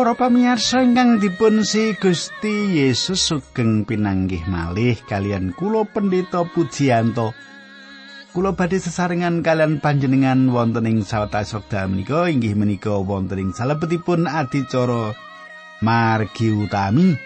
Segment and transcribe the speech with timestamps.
[0.00, 7.36] Para pamirsa ingkang dipun si Gusti Yesus sugeng pinanggih malih kalian kula pendeta Pujianto.
[8.32, 14.24] Kula badhe sesarengan kalian panjenengan wonten ing sawetawis wekdal menika inggih menika wonten ing salebetipun
[14.24, 15.12] adicara
[15.84, 17.20] margi utami.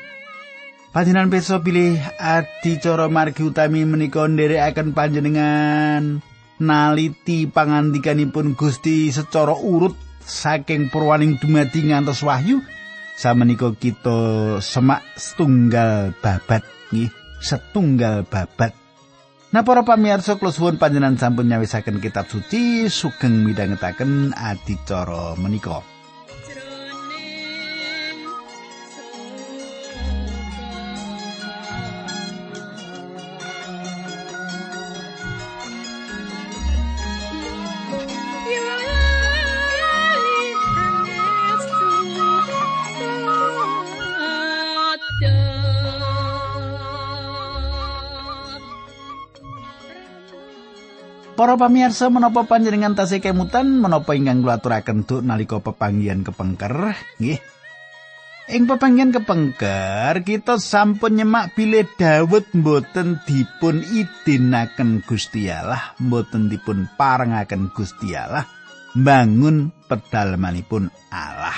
[0.90, 6.26] Panjenengan beso pilih adicara margi utami menika nderekaken panjenengan
[6.58, 12.64] naliti pangandikanipun Gusti secara urut saking purwaning dumadi ngantos wahyu
[13.14, 18.74] samenika kita semak setunggal babat nggih setunggal babat
[19.54, 25.93] Nah para pamirsa kula suwun panjenengan sampun nyawisaken kitab suci sugeng midhangetaken adicara menika.
[51.54, 57.38] Para pamirsa menapa panjenengan tasih kemutan menapa ingkang kula aturaken duk nalika pepanggihan kepengker nggih.
[58.50, 66.90] Ing pepanggihan kepengker kita sampun nyemak bilih Daud mboten dipun idinaken Gusti Allah, mboten dipun
[66.98, 68.50] parengaken Gusti Allah
[68.98, 71.54] bangun pedalamanipun Allah.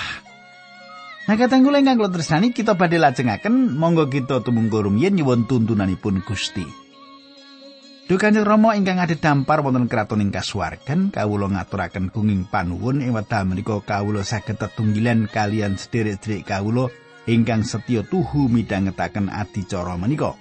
[1.25, 6.86] Nah kula ingkang kula tresnani kita badhe lajengaken monggo kita tumungkul rumiyin nyuwun tuntunanipun Gusti.
[8.07, 13.11] Duh Kanjeng Rama ingkang ade dampar wonten kraton ing kasuwargan kawula ngaturaken gunging panuwun ing
[13.11, 16.87] wekdal menika kawula saged tetunggilan kalian sederek-sederek kawula
[17.27, 20.39] ingkang setya tuhu midhangetaken adicara menika.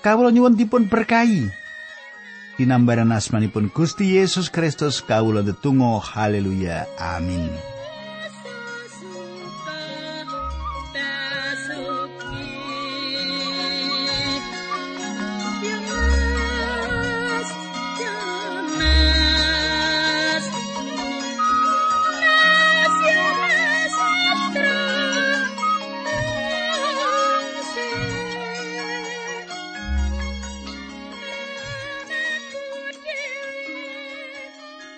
[0.00, 1.52] Kawula nyuwun dipun berkahi.
[2.56, 7.71] Dinambaran asmanipun Gusti Yesus Kristus kawula ndedonga haleluya amin.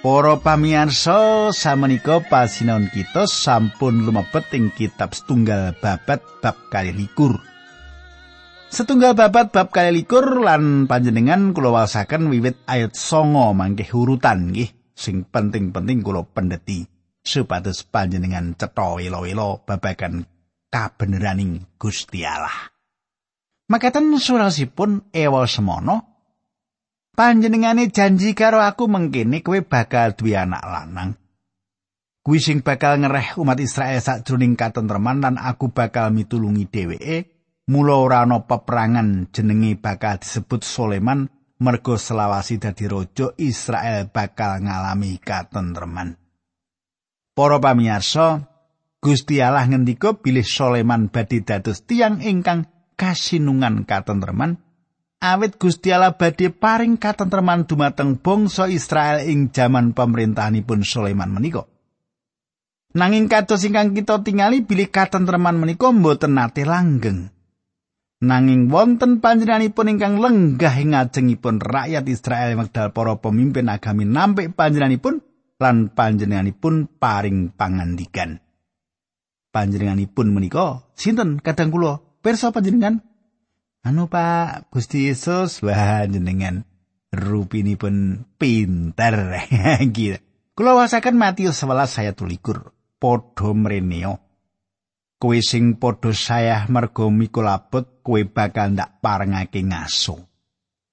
[0.04, 6.60] Para pamirsa, samenika pasinaon kita sampun lumebet ing kitab setunggal babat bab
[6.92, 7.40] likur.
[8.68, 15.24] Setunggal babat bab likur lan panjenengan kula wasaken wiwit ayat songo mangke urutan nggih sing
[15.24, 16.84] penting-penting kula pendeti
[17.24, 20.28] supados panjenengan cetha welo-welo babagan
[20.68, 22.68] kabeneraning Gusti Allah.
[23.72, 26.13] Makaten surasipun ewa semono
[27.14, 31.10] panjenengane janji karo aku mengkene kowe bakal duwe anak lanang.
[32.24, 37.18] Kuwi sing bakal ngereh umat Israel sakjroning katentreman lan aku bakal mitulungi dheweke.
[37.64, 41.32] Mula ora ana peperangan jenenge bakal disebut Soleman
[41.64, 46.16] mergo selawasi dadi raja Israel bakal ngalami katentreman.
[47.32, 48.46] Para pamirsa,
[49.00, 54.64] Gusti Allah ngendika bilih Soleman badhe dados tiang ingkang kasinungan katentreman
[55.24, 61.64] awit Gusti Allah badhe paring katentreman dumateng bangsa Israel ing jaman pemerintahanipun Sulaiman menika.
[62.94, 67.32] Nanging kados ingkang kita tingali bilih katentreman menika mboten nate langgeng.
[68.22, 75.18] Nanging wonten panjenenganipun ingkang lenggah ing ngajengipun rakyat Israel wekdal para pemimpin agami nampik panjenenganipun
[75.58, 78.38] lan panjenenganipun paring pangandikan.
[79.50, 83.02] Panjenenganipun menika sinten kadang kula pirsa panjenengan
[83.84, 86.64] Anu Pak Gusti Yesus wah jenengan
[87.12, 89.44] rupinipun pinter.
[89.94, 90.18] Gila.
[90.56, 92.72] Kula wasaken Matius 11 saya tulikur.
[92.96, 94.24] Podho mreneo.
[95.20, 100.16] Kowe sing padha sayah mergo mikul abot kowe bakal ndak parengake ngaso.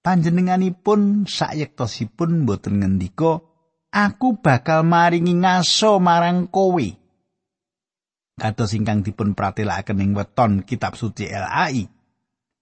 [0.04, 3.40] Panjenenganipun sayektosipun boten ngendika
[3.88, 6.88] aku bakal maringi ngaso marang kowe.
[8.36, 12.01] Kados ingkang dipun pratelakaken ing weton kitab suci LAI.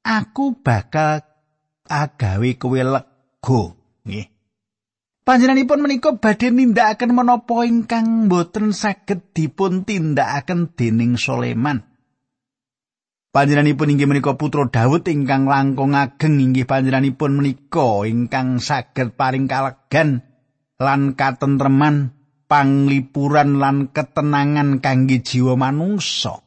[0.04, 1.22] Aku bakal
[1.90, 3.62] agawe kowe lega
[4.06, 4.28] nggih.
[5.30, 11.86] Panjenenganipun menika badhe nindakaken menapa ingkang boten saged dipun tindakaken dening Soleman.
[13.30, 20.26] Panjenenganipun inggih menika putra Daud ingkang langkung ageng inggih panjenenganipun menika ingkang saged paring kalegan
[20.82, 22.18] lan katentreman
[22.50, 26.42] panglipuran lan ketenangan kangge jiwa manungsa.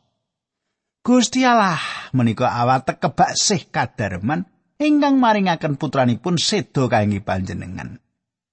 [1.06, 1.78] Gusti Allah
[2.12, 4.48] menika awate kebak sih kadarman
[4.78, 7.98] ingkang maringaken putranipun sedo kangge panjenengan.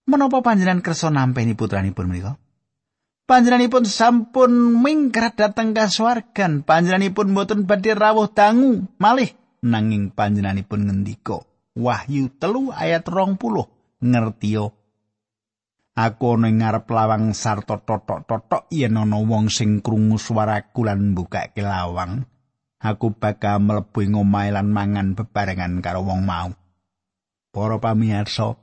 [0.09, 2.33] Menapa panjenengan kersa nampeni putranipun menika?
[3.29, 6.65] Panjenenganipun sampun mingkrat dhateng kasuwargan.
[6.65, 9.29] Panjenenganipun boten badhe rawuh dangu, malih
[9.61, 11.45] nanging panjenenganipun ngendika.
[11.77, 13.69] Wahyu telu ayat rong puluh
[14.01, 14.73] ngertiyo.
[15.93, 21.59] Aku ana ing ngarep lawang sarta totok-totok yen ana wong sing krungu swaraku lan mbukake
[21.61, 22.25] lawang.
[22.79, 26.55] Aku bakal mlebu ing omahe lan mangan bebarengan karo wong mau.
[27.51, 28.55] Para pamirsa,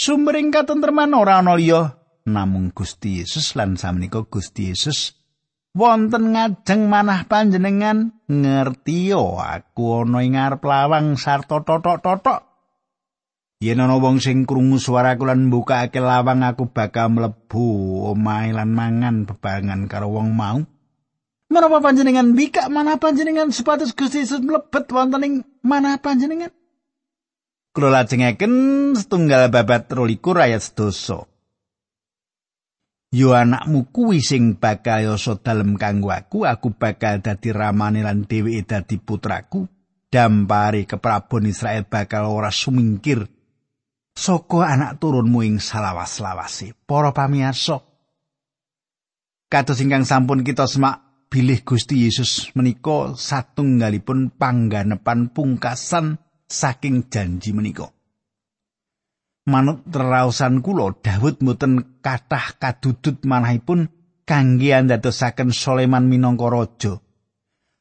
[0.00, 5.12] sumbering katentreman ora ana liya namung Gusti Yesus lan samenika Gusti Yesus
[5.76, 12.40] wonten ngajeng manah panjenengan ngerti aku ana ing ngarep lawang sarta totok-totok
[13.62, 19.28] yen ana wong sing krungu swaraku lan mbukake lawang aku bakal mlebu omahe lan mangan
[19.28, 20.64] bebarengan karo wong mau
[21.50, 25.34] Menapa panjenengan bikak manah panjenengan supados Gusti Yesus mlebet wonten ing
[25.66, 26.54] manah panjenengan?
[27.74, 28.54] Kula lajengaken
[28.94, 31.26] setunggal babat 23 ayat 12.
[33.10, 38.62] Yo anakmu kuwi sing bakal yoso dalem kanggo aku, aku bakal dadi ramane lan dheweke
[38.70, 39.66] dadi putraku.
[40.10, 43.26] Dampari keprabon Israel bakal ora sumingkir
[44.14, 46.74] saka anak turunmu ing salawas-lawase.
[46.86, 47.82] Para pamirsa,
[49.50, 56.18] kados ingkang sampun kita semak bilih Gusti Yesus menika satunggalipun pangganepan pungkasan
[56.50, 57.94] saking janji menika.
[59.50, 63.90] manut terausan kula Daud mboten kathah kadudut manahipun
[64.22, 66.94] kangge andadosaken Soleman minangka raja.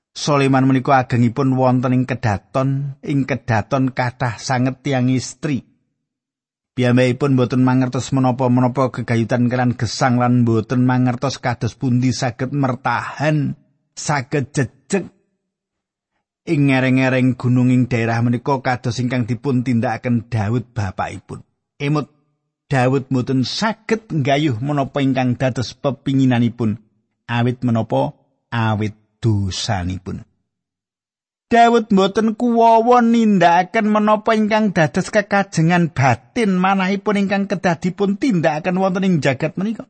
[0.10, 5.69] Soleman menika agengipun wonten ing kedaton, ing kedaton kathah sanget tiang istri.
[6.80, 13.60] Piyambakipun mboten mangertos menapa-menapa gegayutan kelan gesang lan mboten mangertos kados pundi saged mertahan,
[14.00, 15.12] saged jejeg
[16.48, 21.44] ing ngereng-ngereng gunung ing daerah menika kados ingkang dipun tindakaken Daud bapakipun.
[21.84, 22.16] emut
[22.72, 26.80] Daud mboten saged nggayuh menapa ingkang dados pepinginanipun
[27.28, 28.16] awit menapa
[28.56, 30.24] awit dosanipun.
[31.50, 39.10] Daud mboten kuwawa nindakaken menapa ingkang dados kekajengan batin manahipun ingkang kedah dipun tindakaken wonten
[39.10, 39.90] ing jagat menika.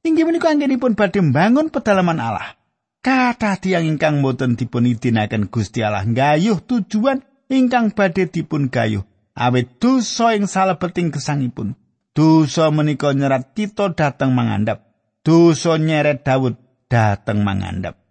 [0.00, 2.56] Inggih menika anggenipun badhe mbangun pedalaman Allah.
[3.04, 7.20] Kata tiang ingkang mboten dipun idinaken Gusti Allah nggayuh tujuan
[7.52, 9.04] ingkang badhe dipun gayuh
[9.36, 11.76] awit dosa ing salebeting gesangipun.
[12.16, 14.88] Dosa menika nyerat kita dateng mangandhap.
[15.20, 16.56] Dosa nyeret Daud
[16.88, 18.07] dateng mangandhap.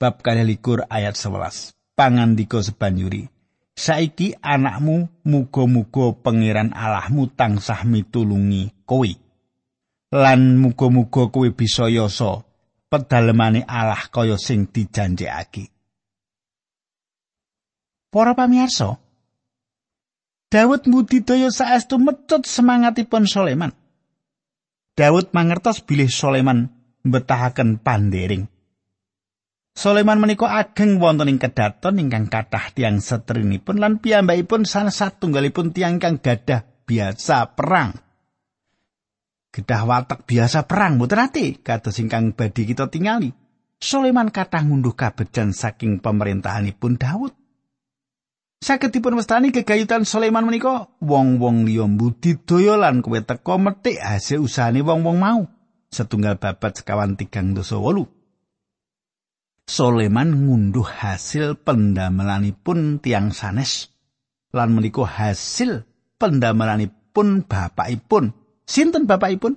[0.00, 1.76] Bab likur ayat 11.
[1.92, 3.28] Pangandika sebanjuri.
[3.76, 9.12] Saiki anakmu muga-muga pangeran Allahmu tansah mitulungi kowe.
[10.16, 12.48] Lan muga-muga kowe bisa yasa
[12.88, 15.68] pedalemane Allah kaya sing dijanjekake.
[18.08, 18.96] Para pamirsa,
[20.48, 23.76] Daud mbudidaya saestu mecut semangatipun Soleman.
[24.96, 26.72] Daud mangertos bilih Soleman
[27.04, 28.48] mbetahaken pandering.
[29.70, 35.96] Soleman menika ageng wonten ing kedaton ingkang kathah tiang setrinipun lan piyambakipun salah satunggalipun tiang
[35.96, 37.94] ingkang gadah biasa perang.
[39.50, 43.30] Gedah watak biasa perang mboten ati kados ingkang badhe kita tingali.
[43.80, 47.32] Soleman kathah ngunduh kabejan saking pemerintahanipun Daud.
[48.60, 54.84] Saged dipun wastani gegayutan Sulaiman menika wong-wong liya budidaya lan kowe teka metik hasil usahane
[54.84, 55.48] wong-wong mau.
[55.88, 58.19] Setunggal babat sekawan tigang dosa wolu.
[59.70, 63.94] Sulaiman ngunduh hasil pendamelanipun tiang sanes
[64.50, 65.86] lan menika hasil
[66.18, 68.34] pendamelanipun bapakipun.
[68.66, 69.54] Sinten bapakipun?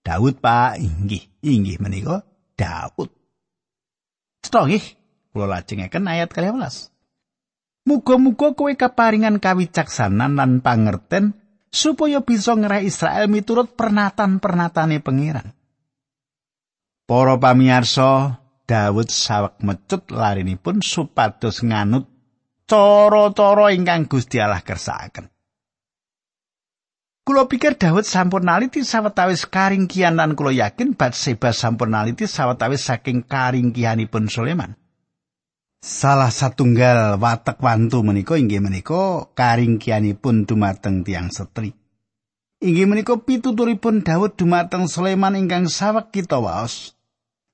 [0.00, 2.24] Daud Pak inggih inggih menika
[2.56, 3.12] Daud.
[4.40, 4.80] Setongih
[5.36, 7.84] kula lajengaken ayat 12.
[7.84, 11.36] Muga-muga kowe kaparingan kawicaksanan lan pangerten
[11.68, 15.52] supaya bisa ngerah Israel miturut pernatan-pernatane pangeran.
[17.04, 22.08] Para pamirsa, Daud sawek mecut larinipun supados nganut
[22.64, 25.28] cara-cara ingkang Gusti Allah kersakaken.
[27.24, 33.24] Kulo pikir Daud sampun naliti sawetawis karingkian lan kulo yakin Batseba sampun naliti sawetawis saking
[33.24, 34.76] karingkianipun Sulaiman.
[35.84, 41.76] Salah satunggal watek wantu menika inggih menika karingkianipun dumateng tiang setri.
[42.64, 46.93] Inggih menika pituturipun Daud dumateng Sulaiman ingkang sawek kita waos.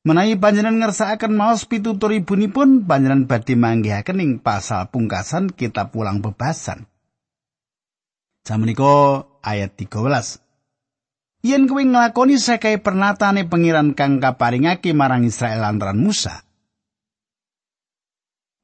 [0.01, 6.89] Menawi panjenengan ngersakaken maos pituturipun panjenengan badhe manggihaken ing pasal pungkasan kitab pulang bebasan.
[8.41, 10.41] Samenika ayat 13.
[11.45, 16.49] Yen kowe nglakoni sakae pernatane pengiran kang kaparingake marang Israel lantaran Musa,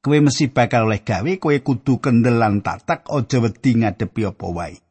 [0.06, 4.85] kowe mesti bakal oleh gawe kowe kudu kendel lan tatak aja wedi ngadepi apa wae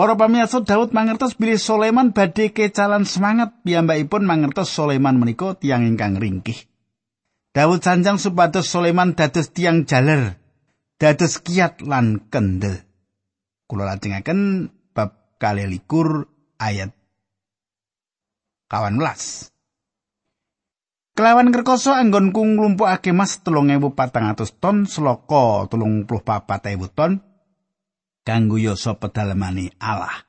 [0.00, 6.16] Para pamirsa Daud mangertos bilih Soleman badhe kecalan semangat piyambakipun mangertos Soleman menika tiang ingkang
[6.16, 6.56] ringkih.
[7.52, 10.40] Daud sanjang supados Soleman dados tiang jaler,
[10.96, 12.80] dados kiat lan kendel.
[13.68, 16.96] Kula lajengaken bab kalih likur ayat
[18.72, 19.52] kawan belas.
[21.12, 27.20] Kelawan kerkoso anggon kung nglumpukake mas 3400 ton seloko 34.000 ton
[28.26, 30.26] kanggo yasa pedalemane Allah.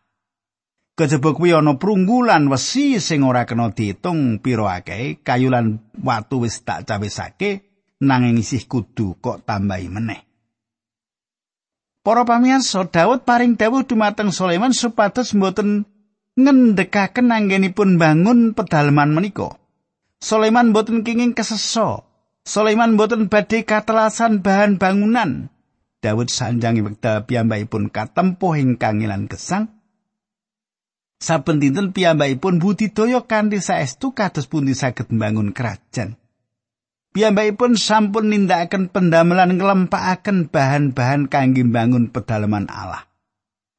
[0.96, 6.62] Kejaba kuwi ana prunggulan wesi sing ora kena diitung pira akeh, kayu lan watu wis
[6.62, 7.66] tak cawisake
[8.04, 10.22] nanging isih kudu kok tambahi meneh.
[12.02, 15.86] Para pamirsa, Daud paring dawuh dumateng Sulaiman supados mboten
[16.34, 19.62] ngendhekaken anggenipun bangun pedalaman menika.
[20.18, 22.10] Sulaiman mboten kenging keseso.
[22.42, 25.54] Sulaiman mboten badhe katelasan bahan bangunan.
[26.02, 29.70] Daud sanjangi wekdal piyambakipun katempuh ing kangilan gesang.
[31.22, 36.18] Saben dinten piyambakipun budidaya kanthi saestu kados pundi saged mbangun kerajaan.
[37.14, 43.06] Piyambakipun sampun nindakaken pendamelan nglempakaken bahan-bahan kangge mbangun pedalaman Allah.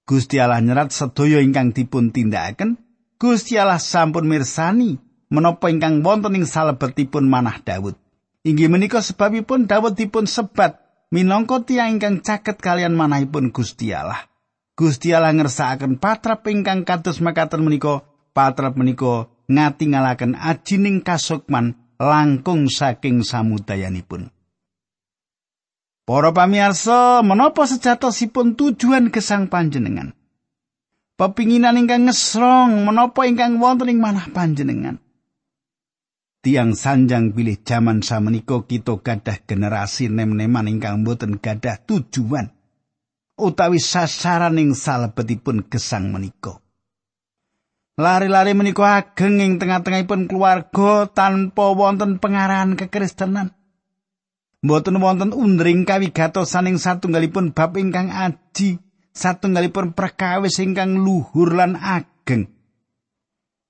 [0.07, 2.79] Gusti Allah nyerat sedaya ingkang dipun tindakaken.
[3.19, 7.99] Gusti Allah sampun mirsani menapa ingkang wonten ing salebetipun manah Daud.
[8.47, 10.82] Inggih menika sebabipun Daud dipun sebat
[11.13, 14.27] minangka tiyang ingkang caket kalian manahipun Gusti Allah.
[14.73, 23.21] Gusti Allah ngersakaken patrap ingkang kados makaten menika, patrap menika ngatingalaken ajining kasukman langkung saking
[23.21, 24.33] samudayanipun.
[26.03, 30.17] Para pamirsa, menapa sejatosipun tujuan gesang panjenengan?
[31.15, 34.99] Pepinginan ingkang ngesrong menapa ingkang wonten ing manah panjenengan?
[36.43, 42.51] Tiang sanjang pilih jaman samenika kita gadah generasi nem-neman ingkang boten gadah tujuan
[43.39, 46.61] utawi sasaran ing salebetipun gesang menika.
[47.97, 53.53] Lari-lari menika ageng ing tengah-tengahipun keluarga tanpa wonten pengarahan kekristenan.
[54.63, 58.81] Mboten wonten undring kawigatosan ing satunggalipun bab ingkang aji,
[59.13, 62.49] satunggalipun perkawis ingkang luhur lan ageng.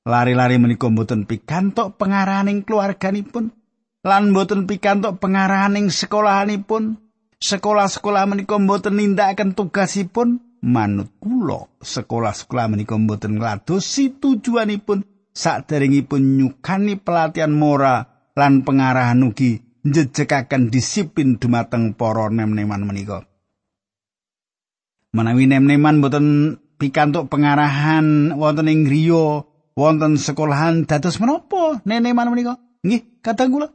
[0.03, 3.55] Lari-lari menika mboten pikantuk pengarahaning keluarganipun
[4.03, 6.99] lan mboten pikantuk pengarahaning sekolahanipun.
[7.43, 11.71] Sekolah-sekolah menika mboten nindakaken tugasipun manut kula.
[11.83, 18.07] Sekolah-sekolah menika mboten ngladosi tujuanipun saderengipun nyukani pelatihan moral
[18.39, 23.27] lan pengarahan ugi njejekaken disiplin dumateng para nem-neman menika.
[25.15, 26.27] Menawi nem-neman mboten
[26.79, 31.81] pikantuk pengarahan wonten ing griya wonten sekolahan dados menapa?
[31.89, 32.61] Neneman menika?
[32.83, 33.69] Nggih, kadang kula.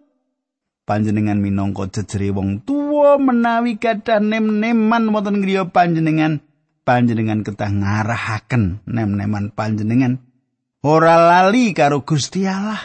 [0.88, 6.40] Panjenengan minangka jejere wong tuwa menawi gadah nem-neman wonten griya panjenengan.
[6.88, 10.24] Panjenengan ketah ngarahaken nem-neman panjenengan.
[10.88, 12.80] Ora lali karo Gusti Allah.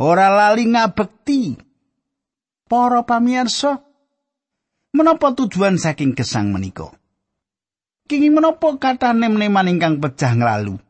[0.00, 1.60] Ora lali ngabekti.
[2.64, 3.84] Para pamirsa
[4.96, 6.88] menapa tujuan saking gesang menika?
[8.08, 10.80] Kenging menapa kata nem-neman ingkang pecah nglalu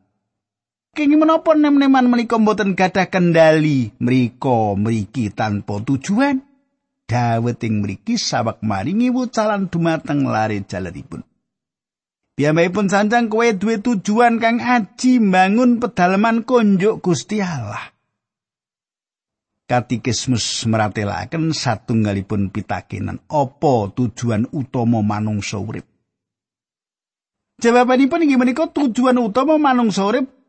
[0.93, 6.45] Kenging menapa nem-neman menika mboten gadah kendali mriko mriki tanpa tujuan.
[7.09, 11.25] Dawet ing mriki sawak maringi wucalan dumateng lare jalanipun.
[12.37, 17.89] Piyambakipun sanjang kowe duwe tujuan kang aji mbangun pedalaman konjuk Gusti Allah.
[19.65, 25.89] Katikismus meratelaken satunggalipun pitakenan apa tujuan utama manungsa urip.
[27.57, 30.42] Jawabanipun inggih menika tujuan utama manungsa urip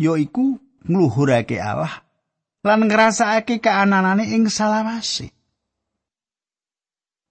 [0.00, 0.56] yaiku
[0.88, 2.08] ngluhurake Allah
[2.64, 5.36] lan ngrasakake kaananane ing salawase.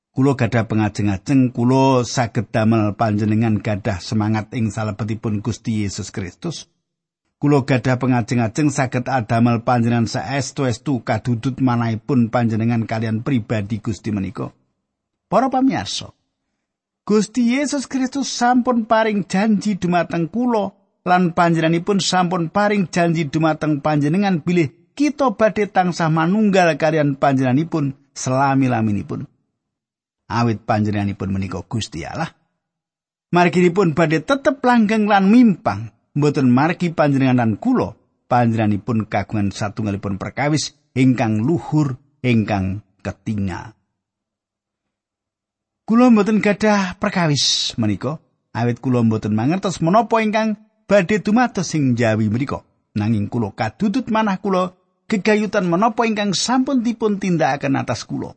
[0.10, 6.68] Kulo gadah pengajeng-ajeng kulo saged damel panjenengan gadah semangat ing salebetipun Gusti Yesus Kristus.
[7.40, 14.52] Kulo gadah pengajeng-ajeng saged adamel panjenengan saestu-estu kadudut manahipun panjenengan kalian pribadi Gusti menika.
[15.30, 16.12] Para pamirsa,
[17.06, 24.44] Gusti Yesus Kristus sampun paring janji dumateng kulo lan panjenenganipun sampun paring janji dumateng panjenengan
[24.44, 29.24] bilih kita badhe tansah manunggal kalian panjenenganipun selami-laminipun.
[30.30, 32.36] Awit panjenenganipun menika Gusti Allah.
[33.32, 37.96] Marginipun badhe tetep langgeng lan mimpang, mboten margi panjenengan lan kula
[38.28, 43.74] panjenenganipun kagungan satunggalipun perkawis ingkang luhur ingkang ketingal.
[45.88, 48.22] Kula mboten gadah perkawis menika,
[48.54, 52.66] awit kula mboten mangertos menapa ingkang badhe dumados sing jawi mriku
[52.98, 54.74] nanging kula kadudut manah kula
[55.06, 58.34] gegayutan menapa ingkang sampun dipun tindakaken atas kula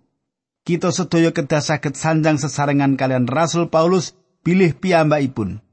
[0.68, 4.12] kita sedaya kedah saged sanjang sesarengan kalian Rasul Paulus
[4.44, 5.64] bilih piyambakipun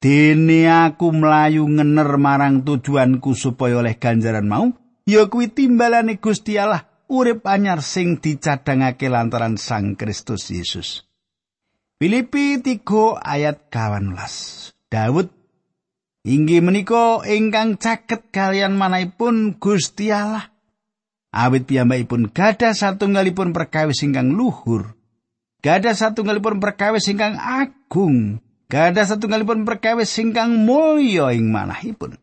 [0.00, 4.72] Dene aku mlayu ngener marang tujuanku supaya oleh ganjaran mau,
[5.04, 11.04] ya kuwi timbalane Gusti Allah urip anyar sing dicadhangake lantaran Sang Kristus Yesus.
[12.00, 12.80] Filipi 3
[13.20, 14.72] ayat 18.
[14.88, 15.39] Daud
[16.26, 20.52] inggih menika ingkang caket kalian manahipun Gusti Allah.
[21.30, 24.98] Awit piyambakipun gadah satunggalipun perkawis ingkang luhur.
[25.62, 28.42] Gadah satunggalipun perkawis ingkang agung.
[28.66, 32.18] Gadah satunggalipun perkawis ingkang mulya ing manahipun.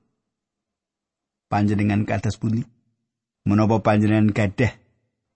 [1.48, 2.68] Panjenengan kados pundi?
[3.48, 4.76] Menapa panjenengan gadah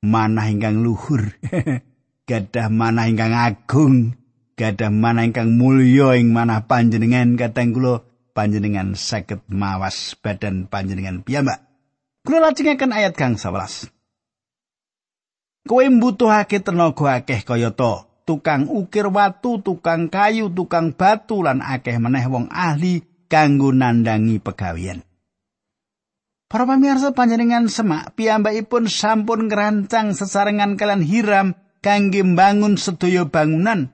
[0.03, 1.31] manah ingkang luhur?
[2.29, 4.19] gadah manah ingkang agung?
[4.59, 11.63] Gadah manah ingkang mulya ing manah panjenengan kateng kula panjenengan saged mawas badan panjenengan piyambak.
[12.25, 13.91] Kula lajengaken ayat kang 11.
[15.67, 22.01] Kowe mbutuhake tenaga akeh kaya to, tukang ukir watu, tukang kayu, tukang batu lan akeh
[22.01, 25.05] meneh wong ahli kanggo nandangi pegawean.
[26.51, 31.47] Para pamirsa panjenengan semak piyambakipun sampun ngerancang sesarengan kalian hiram
[31.79, 33.89] kangge mbangun sedaya bangunan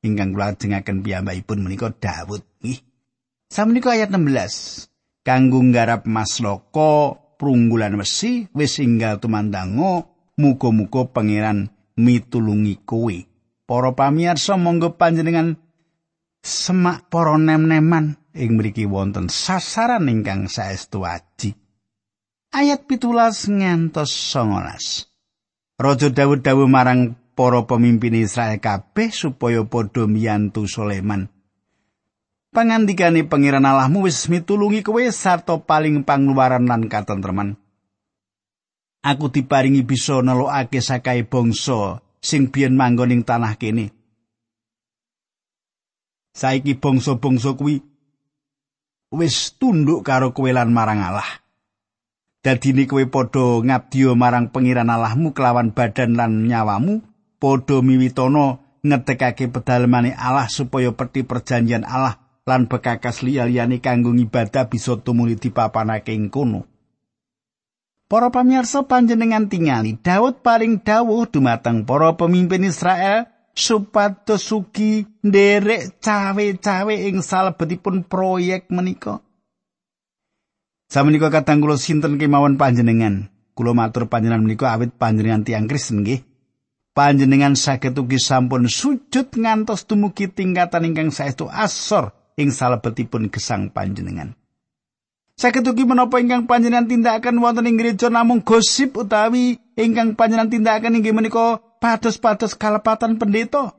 [0.00, 2.46] ingkang kula jengaken piyambakipun menika Daud
[3.50, 5.26] Samenika ayat 16.
[5.26, 10.06] Kanggo nggarap masloko prunggulan wesi wis inggal tumandango
[10.38, 11.66] muga-muga pangeran
[11.98, 13.26] mitulungi kowe.
[13.66, 15.58] Para pamirsa monggo panjenengan
[16.38, 18.22] semak para nem-neman.
[18.38, 21.50] Ing mriki wonten sasaran ingkang saestu aji.
[22.54, 25.10] Ayat pitulas ngantos songolas
[25.74, 31.26] Raja Daud dawuh marang para pemimpin Israel kabeh supaya padha miyantu Sulaiman
[32.50, 37.56] pangandikane pangeran Allahmu wis mitulungi kowe sarta paling pangluaran lan katentreman.
[39.00, 43.96] Aku diparingi bisa nelokake sakai bangsa sing biyen manggon ing tanah kene.
[46.36, 47.80] Saiki bangsa-bangsa kuwi
[49.16, 51.26] wis tunduk karo kowe lan marang Allah.
[52.44, 57.00] Dadine kowe padha ngabdi marang pangeran Allahmu kelawan badan lan nyawamu,
[57.40, 62.19] padha miwitono ngedekake pedalemane Allah supaya peti perjanjian Allah
[62.50, 66.66] lan bekakas liya-liyane kanggo ibadah bisa tumuli dipapanake ing kono.
[68.10, 76.94] Para pamirsa panjenengan tingali Daud paling dawuh dumateng para pemimpin Israel supados sugi nderek cawe-cawe
[77.06, 79.22] ing salebetipun proyek menika.
[80.90, 83.30] Samenika kadang kula sinten kemawon panjenengan.
[83.54, 86.26] Kula matur panjenengan menika awit panjenengan tiang Kristen nggih.
[86.90, 94.32] Panjenengan saged ugi sampun sujud ngantos dumugi tingkatan ingkang saestu asor ing salebetipun gesang panjenengan.
[95.40, 101.00] Saged ugi menapa ingkang panjenengan tindakaken wonten ing gereja namung gosip utawi ingkang panjenengan tindakaken
[101.00, 103.72] inggih menika pados-pados kalepatan pendeta.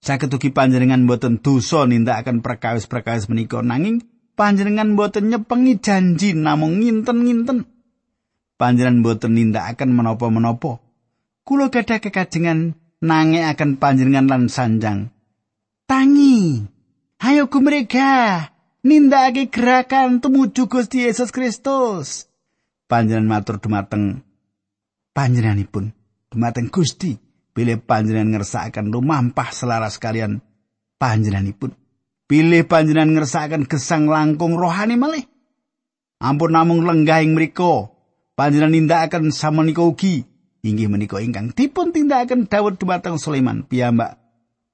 [0.00, 4.00] Saged ugi panjenengan boten dosa nindakaken perkawis-perkawis menika nanging
[4.32, 7.68] panjenengan boten nyepengi janji namung nginten-nginten.
[8.56, 10.80] Panjenengan boten nindakaken menapa-menapa.
[11.44, 15.12] Kula gadah kekajengan nangekaken panjenengan lan sanjang.
[15.84, 16.64] Tangi
[17.18, 18.46] Hayo gumrega
[18.86, 22.30] nindakake gerakan tumuju Gusti Yesus Kristus.
[22.86, 24.22] Panjenengan matur dumateng
[25.18, 25.90] panjenenganipun,
[26.30, 27.18] dumateng Gusti,
[27.50, 30.38] pilih panjenengan ngersakaken lumampah selaras kalian
[31.02, 31.74] panjenenganipun.
[32.30, 35.26] Pilih panjenengan ngersakaken gesang langkung rohani malih.
[36.22, 37.90] Ampun namung lenggah ing mriku,
[38.38, 40.22] panjenengan nindakaken samenika ugi
[40.62, 44.22] inggih menika ingkang dipun tindakaken Daud dumateng Sulaiman piyambak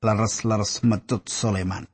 [0.04, 1.93] leres-leres metut Sulaiman.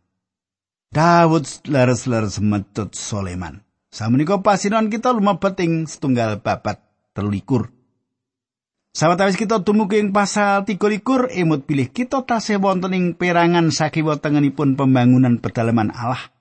[0.90, 3.62] Daud leres-leres metut Soleman.
[3.94, 6.82] Samenika pasinon kita lumebet ing setunggal babat
[7.14, 7.70] terlikur.
[8.90, 14.74] Sawetawis kita dumugi ing pasal 33 emut pilih kita tasih wonten ing perangan sakiwa tengenipun
[14.74, 16.34] pembangunan pedalaman Allah.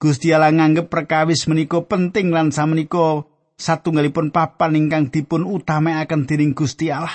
[0.00, 3.28] Gusti Allah nganggep perkawis menika penting lan samenika
[3.60, 7.12] satunggalipun papan ingkang dipun utamakaken dening Gusti Allah.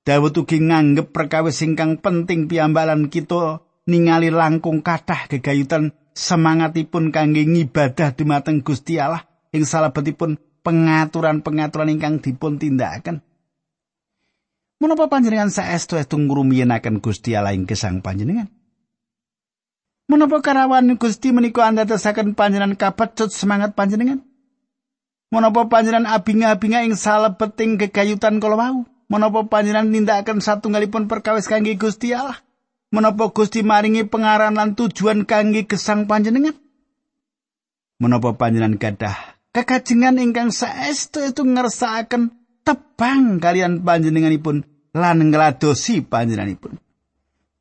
[0.00, 8.16] Dawud ugi nganggep perkawis ingkang penting piyambalan kita ningali langkung kathah gegayutan semangatipun kangge ngibadah
[8.16, 13.20] dumateng Gusti Allah ing salebetipun pengaturan-pengaturan ingkang dipun tindakaken.
[14.80, 18.50] Menapa panjenengan saestu estu ngrumiyenaken Gusti Allah ing gesang panjenengan?
[20.04, 24.20] Menapa karawan Gusti menika andadosaken panjenengan kapecut semangat panjenengan?
[25.32, 28.76] Menapa panjenengan abinga-abinga ing salebeting gegayutan kala wau?
[29.08, 32.44] Menapa panjenengan nindakaken satunggalipun perkawis kangge Gusti Allah?
[32.94, 36.54] Menapa Gusti maringi pengaran lan tujuan kangge gesang panjenengan?
[37.98, 42.34] Menapa panjenengan gadah kekajengan ingkang saestu itu ngersakaken
[42.66, 46.82] tebang kalian panjenenganipun lan ngladosi panjenenganipun.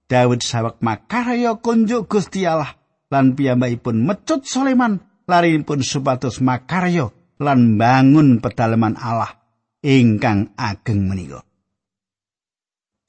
[0.09, 2.73] Daud sawek makarya kunjuk Gusti Allah
[3.13, 9.37] lan piyambakipun mecut Sulaiman larinipun supados makarya lan bangun pedalaman Allah
[9.85, 11.45] ingkang ageng menika.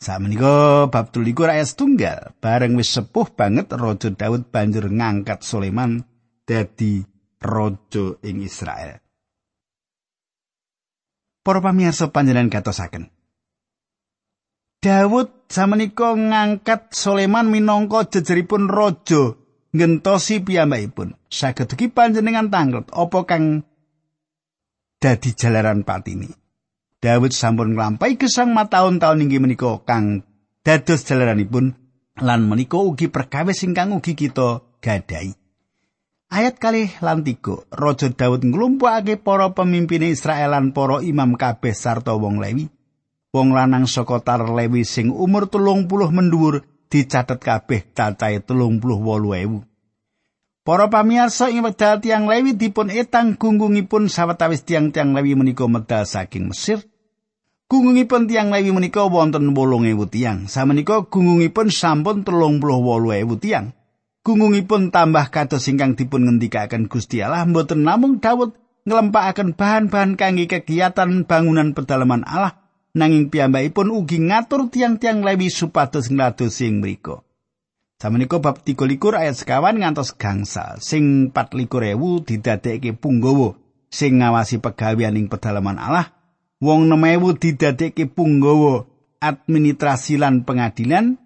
[0.04, 6.04] Samenika bab 13 ayat tunggal bareng wis sepuh banget Raja Daud banjur ngangkat Sulaiman
[6.44, 7.00] dadi
[7.40, 9.00] raja ing Israel.
[11.40, 13.08] Para pamirsa panjenengan gatosaken.
[14.84, 19.40] Daud samenika ngangkat Sulaiman minangka jejeripun raja
[19.72, 21.16] ngentosi piyambakipun.
[21.32, 23.64] Saged ugi panjenengan tanglet apa kang
[25.00, 26.43] dadi jalaran patini.
[27.04, 30.24] Daud sampun nglampahi gesang mataun-taun inggih menika kang
[30.64, 31.76] dados jalaranipun
[32.16, 35.36] lan menika ugi perkawis ingkang ugi kita gadai.
[36.32, 42.16] Ayat kali lan tiga, Raja Daud nglumpukake para pemimpin Israel lan para imam kabeh sarta
[42.16, 42.72] wong Lewi.
[43.36, 48.96] Wong lanang saka tar Lewi sing umur telung puluh mendhuwur dicatet kabeh cacahe telung puluh
[48.96, 49.58] wolu ewu.
[50.64, 56.48] Para pamirsa ing wekdal tiang Lewi dipun etang gunggungipun sawetawis tiang-tiang Lewi menika medal saking
[56.48, 56.80] Mesir.
[57.74, 60.46] Gungungipun tiang Lewi menika wonten 8000 tiang.
[60.46, 63.74] Samenika gungungipun sampun 38.000 tiang.
[64.22, 68.54] Gungungipun tambah kados ingkang dipun ngendikaken Gusti Allah mboten namung Daud
[68.86, 72.62] nglempakaken bahan-bahan kangge kegiatan bangunan pedalaman Allah
[72.94, 77.26] nanging piyambakipun ugi ngatur tiang-tiang Lewi supados ngladosi ing mriku.
[77.98, 83.58] Samenika bab 13 ayat sekawan ngantos gangsa sing 24.000 didadekke punggawa
[83.90, 86.14] sing ngawasi pegawean ing pedalaman Allah
[86.64, 88.88] wong 6000 didadekke punggawa
[89.20, 91.20] administrasi lan pengadilan.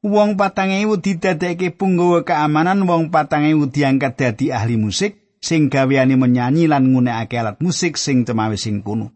[0.00, 6.90] Wong 4000 didadekke punggawa keamanan wong 4000 diangkat dadi ahli musik sing gaweane menyanyi lan
[6.90, 9.12] nggunakake alat musik sing cemawe sing kuno.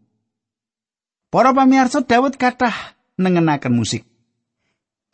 [1.32, 4.04] Para pamirsa Daud kathah nengenaken musik.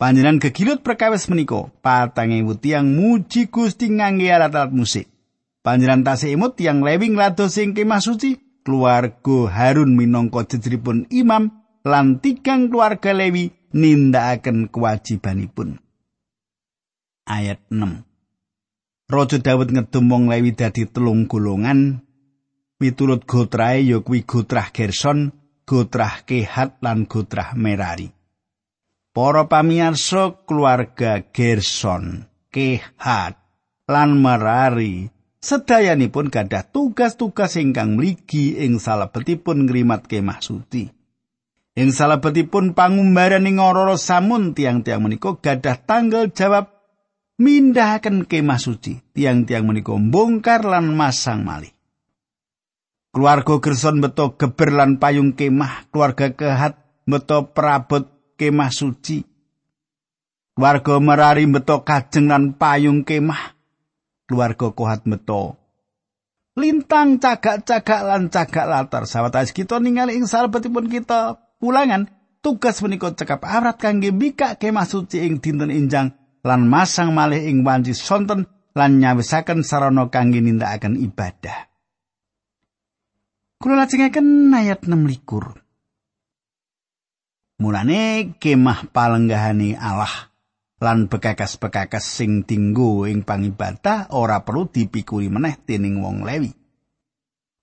[0.01, 5.05] Panjenan gegilut perkawis menika, patang ewu tiang muji Gusti ngangge alat-alat musik.
[5.61, 11.51] Panjenan tasih imut tiang lewing lados sing kemah suci, keluarga Harun minangka jejeripun imam
[11.85, 15.81] lan tigang keluarga Lewi nindakaken kewajibanipun.
[17.25, 18.05] Ayat 6.
[19.11, 21.99] Raja Daud ngedum wong Lewi dadi telung golongan
[22.81, 25.29] miturut gotrae ya kuwi gotrah Gerson,
[25.69, 28.09] gotrah Kehat lan gotrah Merari.
[29.11, 33.37] Para pamirsa keluarga Gerson, Kehat,
[33.85, 40.87] lan Merari sedayanipun gadah tugas-tugas ingkang mligi ing salebetipun ngrimat kemah suci.
[41.75, 46.69] Ing salebetipun pangumbaran ing ora samun tiang-tiang menika gadah tanggal jawab
[47.41, 49.01] mindahaken kemah suci.
[49.17, 51.73] Tiang-tiang menika mbongkar lan masang malih.
[53.11, 58.07] Keluarga Gerson beto geber lan payung kemah, keluarga Kehat beto perabot
[58.39, 59.19] kemah suci.
[60.55, 63.60] Warga merari meto kajeng lan payung kemah.
[64.31, 65.59] Keluarga kohat meto.
[66.55, 69.03] Lintang cagak-cagak lan cagak latar.
[69.03, 72.07] Sahabat kita ningali ing salebetipun kita pulangan.
[72.39, 76.15] Tugas menika cekap arat kangge bika kemah suci ing dinten injang
[76.47, 81.67] lan masang malih ing wanci sonten lan nyawisaken sarana kangge nindakaken ibadah.
[83.59, 85.59] Kula lajengaken ayat 6 likur.
[87.59, 90.30] Mulane kemah palenggahane Allah
[90.81, 96.51] lan bekakas-bekakas sing dinggo ing pangibadah ora perlu dipikuli meneh dening wong Lewi.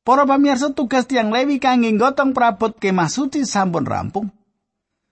[0.06, 4.30] Para pamirsa tugas tiang Lewi kangge gotong prabot kemah suci sampun rampung.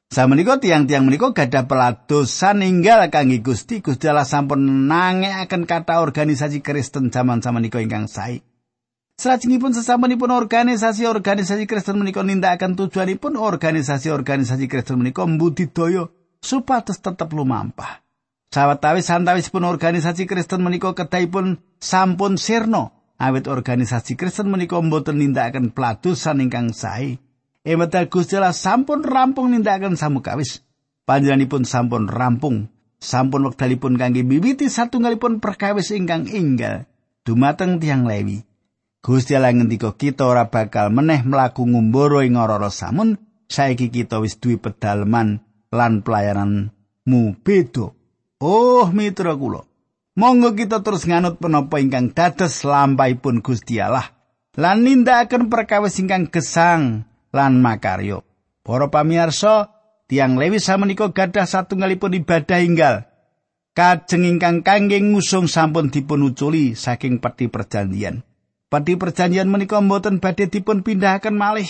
[0.07, 7.11] Samenika tiang-tiang menika gadah peladosan ninggal kangge Gusti Gusti Allah sampun nangekaken kata organisasi Kristen
[7.11, 8.39] zaman samenika ingkang sae.
[9.19, 16.07] Salajengipun sesampunipun organisasi-organisasi Kristen menika nindakaken tujuanipun organisasi-organisasi Kristen menika mbudidaya
[16.41, 18.05] supados tetep lumampah.
[18.51, 26.41] Sawetawis santawisipun organisasi Kristen menika kedahipun sampun sirna awit organisasi Kristen menika mboten nindakaken peladusan
[26.41, 27.21] ingkang sae.
[27.67, 30.63] Emetal Gusti sampun rampung nindakaken samukawis.
[31.07, 32.67] Panjenenganipun sampun rampung,
[32.99, 36.87] sampun wekdalipun kangge miwiti satunggalipun perkawis ingkang inggal
[37.23, 38.43] dumateng tiang Lewi.
[39.07, 43.15] Gusti Allah ngendika kita ora bakal meneh mlaku ngumbara ing ora samun
[43.47, 45.46] saiki kita wis duwe pedalaman
[45.77, 47.93] lan pelayananmu beda.
[48.41, 49.69] Oh mitra kula
[50.17, 54.17] monggo kita terus nganut penapa ingkang dados lampahipun Gusti Allah
[54.57, 57.05] lan nindakaken perkawis ingkang gesang
[57.37, 58.25] lan makaryo
[58.65, 59.77] para pamirsa
[60.11, 62.97] tiang Lewi samenika gadah satunggalipun ibadah inggal.
[63.77, 68.25] Kajeng ingkang kangge ngusung sampun dipun uculi saking peti perjanjian.
[68.73, 71.69] Pati perjanjian menika mboten badhe dipun pindahaken malih.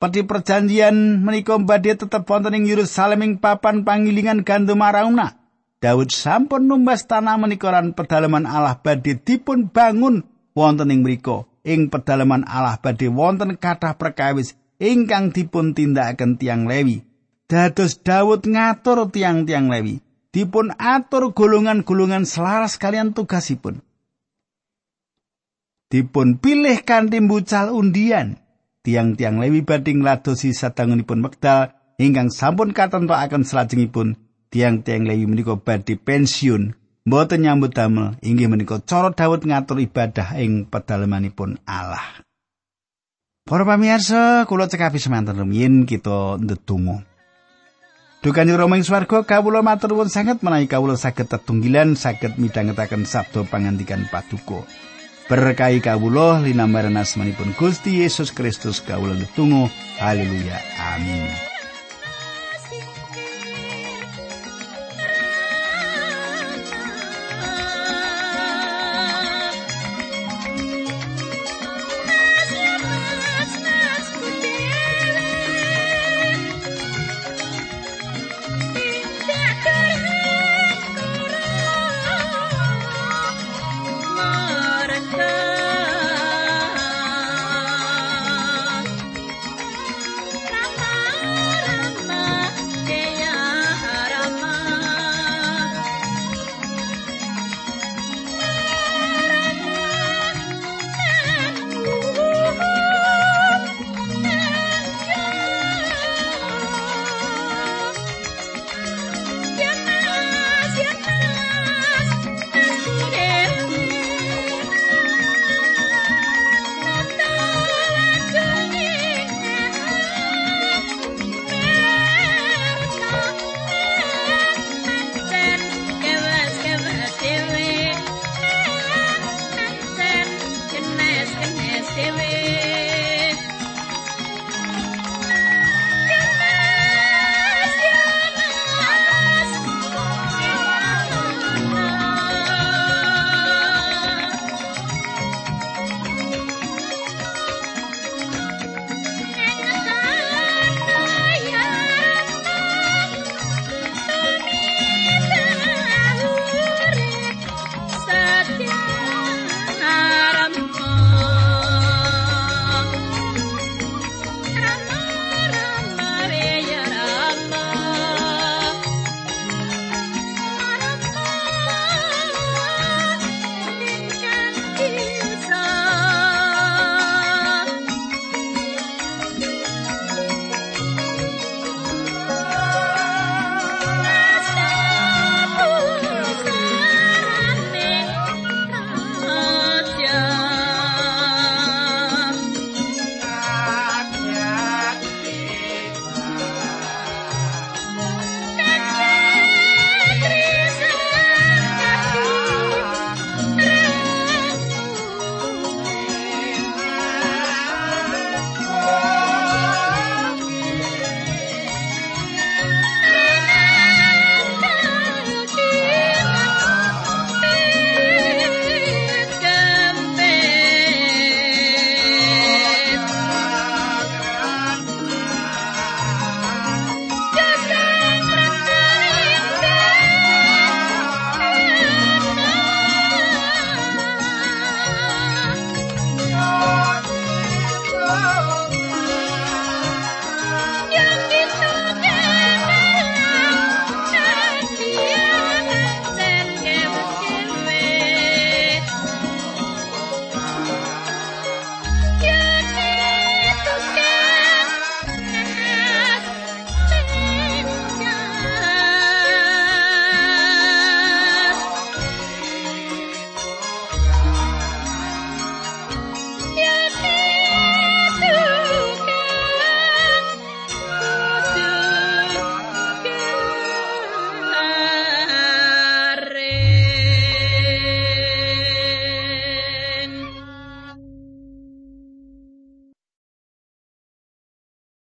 [0.00, 5.36] Pati perjanjian menika badhe tetep wonten ing Yerusalem ing papan pangilingan gandum arauna.
[5.76, 10.24] Daud sampun numbas tanah menika lan pedalaman Allah badhe dipun bangun
[10.56, 11.44] wonten ing mriku.
[11.68, 17.04] Ing pedalaman Allah badhe wonten kathah perkawis ingkang dipun tindakaken tiang Lewi.
[17.44, 20.00] Dados Daud ngatur tiang-tiang Lewi.
[20.32, 23.84] Dipun atur golongan-golongan selaras kalian tugasipun.
[25.92, 28.40] Dipun pilih kanthi mbucal undian.
[28.80, 34.16] Tiang-tiang Lewi badhe ngladosi sadangunipun wekdal ingkang sampun katentokaken salajengipun
[34.48, 36.72] tiang-tiang Lewi menika badhe pensiun
[37.04, 42.24] mboten nyambut damel inggih menika cara Daud ngatur ibadah ing pedalamanipun Allah.
[43.44, 47.04] Para pamirsa, kula cekapi semanten rumiyin kita ndedonga.
[48.24, 53.44] Dukani Rama ing swarga kawula matur nuwun sanget menawi kawula saged tetunggilan saged midhangetaken sabda
[53.44, 54.64] pangandikan paduka.
[55.30, 59.70] Berkahi kawula linambaran asmanipun Gusti Yesus Kristus kawula ndedonga.
[60.02, 60.58] Haleluya.
[60.98, 61.49] Amin.